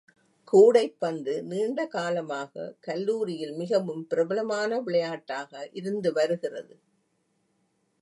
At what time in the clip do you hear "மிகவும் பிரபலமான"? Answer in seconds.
3.53-4.79